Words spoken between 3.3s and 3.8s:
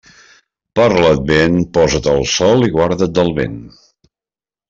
vent.